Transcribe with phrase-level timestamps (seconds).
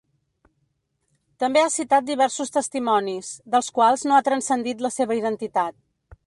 [1.43, 5.79] També ha citat diversos testimonis, dels quals no ha transcendit la seva identitat.